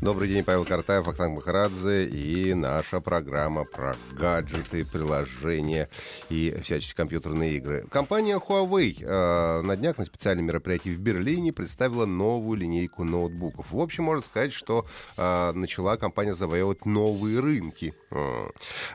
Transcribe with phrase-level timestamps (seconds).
[0.00, 5.88] Добрый день, Павел Картаев, Ахтанг Махарадзе и наша программа про гаджеты, приложения
[6.30, 7.84] и всяческие компьютерные игры.
[7.90, 13.72] Компания Huawei э, на днях на специальном мероприятии в Берлине представила новую линейку ноутбуков.
[13.72, 17.92] В общем, можно сказать, что э, начала компания завоевывать новые рынки.
[18.12, 18.46] Э,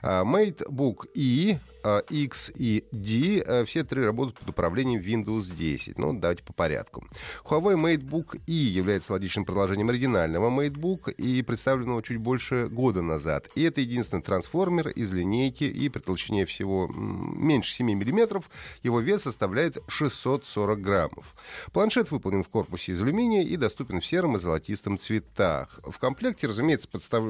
[0.02, 5.98] MateBook E, э, X и D, э, все три работают под управлением Windows 10.
[5.98, 7.06] Ну, давайте по порядку.
[7.44, 13.50] Huawei MateBook E является логичным продолжением оригинального MateBook и представленного чуть больше года назад.
[13.56, 18.44] И это единственный трансформер из линейки, и при толщине всего меньше 7 мм
[18.82, 21.36] его вес составляет 640 граммов.
[21.72, 25.80] Планшет выполнен в корпусе из алюминия и доступен в сером и золотистом цветах.
[25.84, 27.24] В комплекте, разумеется, подстав...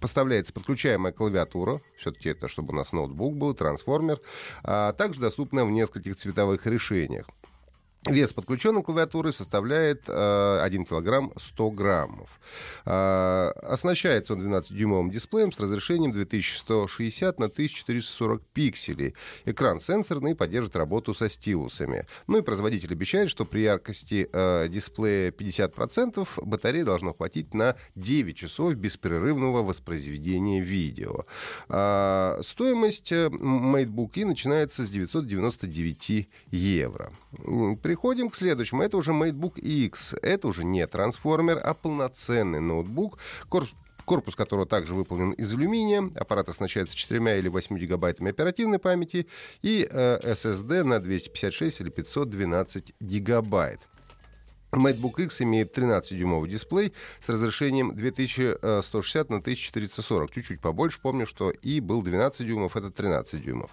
[0.00, 4.20] поставляется подключаемая клавиатура, все-таки это чтобы у нас ноутбук был, трансформер,
[4.62, 7.26] а также доступна в нескольких цветовых решениях.
[8.08, 12.40] Вес подключенной клавиатуры составляет э, 1 килограмм 100 граммов.
[12.86, 19.14] Э, оснащается он 12-дюймовым дисплеем с разрешением 2160 на 1440 пикселей.
[19.44, 22.06] Экран сенсорный, поддержит работу со стилусами.
[22.26, 28.36] Ну и производитель обещает, что при яркости э, дисплея 50% батареи должно хватить на 9
[28.36, 31.26] часов беспрерывного воспроизведения видео.
[31.68, 37.12] Э, стоимость MateBook E начинается с 999 евро
[37.98, 38.82] Переходим к следующему.
[38.82, 40.14] Это уже MateBook X.
[40.22, 43.18] Это уже не трансформер, а полноценный ноутбук.
[43.48, 43.74] Корпус
[44.04, 46.08] корпус которого также выполнен из алюминия.
[46.14, 49.26] Аппарат оснащается 4 или 8 гигабайтами оперативной памяти
[49.62, 53.80] и э, SSD на 256 или 512 гигабайт.
[54.72, 60.30] MacBook X имеет 13-дюймовый дисплей с разрешением 2160 на 1440.
[60.30, 60.98] Чуть-чуть побольше.
[61.00, 63.70] Помню, что и был 12 дюймов, это 13 дюймов.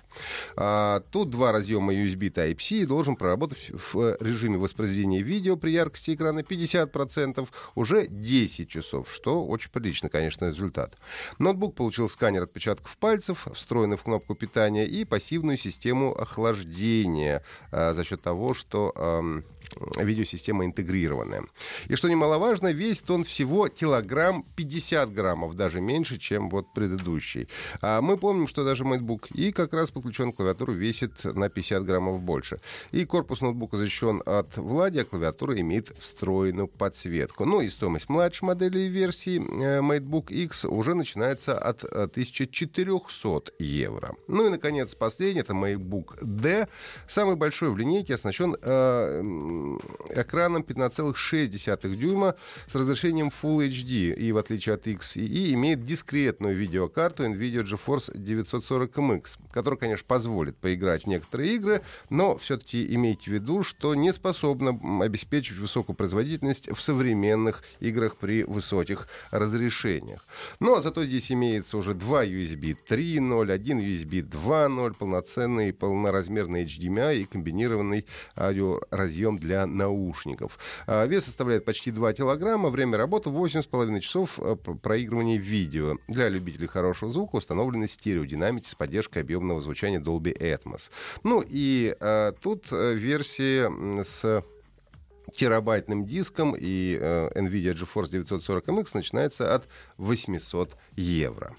[0.55, 6.13] А, тут два разъема USB Type-C и должен проработать в режиме воспроизведения видео при яркости
[6.13, 10.97] экрана 50% уже 10 часов, что очень прилично, конечно, результат.
[11.39, 18.03] Ноутбук получил сканер отпечатков пальцев, встроенный в кнопку питания и пассивную систему охлаждения а, за
[18.05, 19.41] счет того, что а,
[19.97, 21.43] видеосистема интегрированная.
[21.87, 27.47] И что немаловажно, весит он всего килограмм 50 граммов, даже меньше, чем вот предыдущий.
[27.81, 31.83] А мы помним, что даже MacBook и как раз подключен к клавиатуру весит на 50
[31.85, 32.59] граммов больше.
[32.91, 37.45] И корпус ноутбука защищен от влаги, а клавиатура имеет встроенную подсветку.
[37.45, 43.29] Ну и стоимость младшей модели версии э, MacBook X уже начинается от 1400
[43.59, 44.15] э, евро.
[44.27, 46.67] Ну и, наконец, последний, это MacBook D.
[47.07, 49.21] Самый большой в линейке оснащен э,
[50.13, 52.35] экраном 15,6 дюйма
[52.67, 58.15] с разрешением Full HD и, в отличие от X, и имеет дискретную видеокарту NVIDIA GeForce
[58.15, 64.11] 940MX, которая, конечно, позволит поиграть в некоторые игры, но все-таки имейте в виду, что не
[64.13, 70.25] способна обеспечить высокую производительность в современных играх при высоких разрешениях.
[70.59, 77.25] Но зато здесь имеется уже два USB 3.0, один USB 2.0, полноценный полноразмерный HDMI и
[77.25, 78.05] комбинированный
[78.35, 80.57] аудиоразъем для наушников.
[80.87, 85.97] А, вес составляет почти 2 килограмма, время работы 8,5 часов э, проигрывания видео.
[86.07, 90.91] Для любителей хорошего звука установлены стереодинамики с поддержкой объемного звучания Dolby Atmos.
[91.23, 94.43] Ну и а, тут э, версии с
[95.35, 101.53] терабайтным диском и э, NVIDIA GeForce 940MX начинается от 800 евро.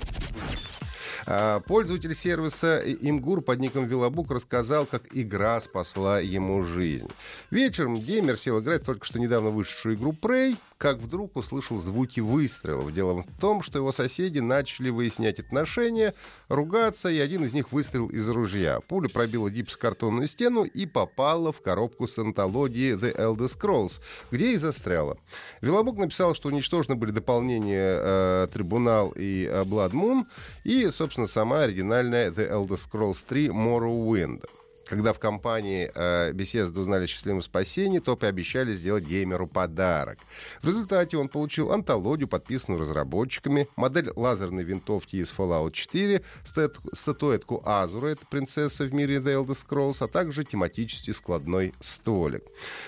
[1.26, 7.10] А, пользователь сервиса Имгур под ником Вилабук рассказал, как игра спасла ему жизнь.
[7.50, 12.92] Вечером геймер сел играть только что недавно вышедшую игру Prey, как вдруг услышал звуки выстрелов.
[12.92, 16.14] Дело в том, что его соседи начали выяснять отношения,
[16.48, 18.80] ругаться, и один из них выстрелил из ружья.
[18.88, 24.00] Пуля пробила гипсокартонную стену и попала в коробку с антологии The Elder Scrolls,
[24.30, 25.18] где и застряла.
[25.60, 30.26] Вилобук написал, что уничтожены были дополнения э, Трибунал и э, Blood Moon,
[30.64, 34.44] и, собственно, сама оригинальная The Elder Scrolls 3 Morrowind.
[34.86, 40.18] Когда в компании э, Bethesda узнали о счастливом спасении, то пообещали сделать геймеру подарок.
[40.62, 47.62] В результате он получил антологию, подписанную разработчиками, модель лазерной винтовки из Fallout 4, стат статуэтку
[47.64, 52.44] Азура, это принцесса в мире The Elder Scrolls, а также тематический складной столик.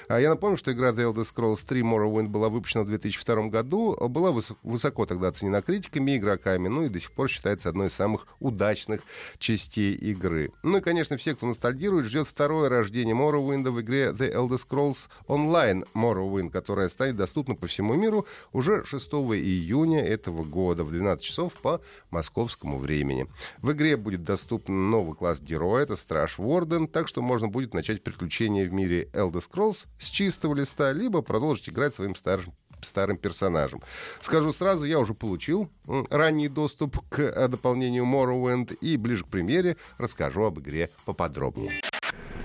[0.09, 3.97] А я напомню, что игра The Elder Scrolls 3 Morrowind была выпущена в 2002 году,
[4.09, 7.95] была высоко тогда оценена критиками и игроками, ну и до сих пор считается одной из
[7.95, 9.01] самых удачных
[9.39, 10.53] частей игры.
[10.63, 14.59] Ну и, конечно, все, кто ностальгирует ностальгирует, ждет второе рождение Morrowind в игре The Elder
[14.59, 20.91] Scrolls Online Morrowind, которая станет доступна по всему миру уже 6 июня этого года в
[20.91, 21.81] 12 часов по
[22.11, 23.27] московскому времени.
[23.63, 28.03] В игре будет доступен новый класс героя, это Страж Ворден, так что можно будет начать
[28.03, 32.53] приключения в мире Elder Scrolls с чистого листа, либо продолжить играть своим старым
[32.83, 33.83] старым персонажем.
[34.21, 35.69] Скажу сразу, я уже получил
[36.11, 41.81] ранний доступ к э, дополнению Morrowind и ближе к премьере расскажу об игре поподробнее.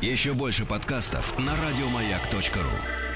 [0.01, 3.12] Еще больше подкастов на радиомаяк.ру